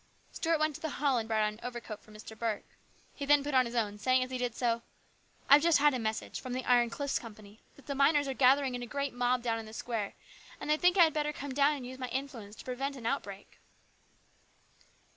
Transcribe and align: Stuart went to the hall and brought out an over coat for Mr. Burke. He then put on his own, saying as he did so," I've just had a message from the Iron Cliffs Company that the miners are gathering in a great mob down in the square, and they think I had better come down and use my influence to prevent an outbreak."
Stuart 0.31 0.57
went 0.57 0.73
to 0.73 0.81
the 0.81 0.89
hall 0.97 1.19
and 1.19 1.27
brought 1.27 1.43
out 1.43 1.53
an 1.53 1.59
over 1.61 1.79
coat 1.79 2.01
for 2.01 2.11
Mr. 2.11 2.35
Burke. 2.35 2.65
He 3.13 3.23
then 3.27 3.43
put 3.43 3.53
on 3.53 3.67
his 3.67 3.75
own, 3.75 3.99
saying 3.99 4.23
as 4.23 4.31
he 4.31 4.39
did 4.39 4.55
so," 4.55 4.81
I've 5.47 5.61
just 5.61 5.77
had 5.77 5.93
a 5.93 5.99
message 5.99 6.41
from 6.41 6.53
the 6.53 6.65
Iron 6.65 6.89
Cliffs 6.89 7.19
Company 7.19 7.61
that 7.75 7.85
the 7.85 7.93
miners 7.93 8.27
are 8.27 8.33
gathering 8.33 8.73
in 8.73 8.81
a 8.81 8.87
great 8.87 9.13
mob 9.13 9.43
down 9.43 9.59
in 9.59 9.67
the 9.67 9.73
square, 9.73 10.15
and 10.59 10.71
they 10.71 10.77
think 10.77 10.97
I 10.97 11.03
had 11.03 11.13
better 11.13 11.31
come 11.31 11.53
down 11.53 11.73
and 11.75 11.85
use 11.85 11.99
my 11.99 12.09
influence 12.09 12.55
to 12.55 12.65
prevent 12.65 12.95
an 12.95 13.05
outbreak." 13.05 13.59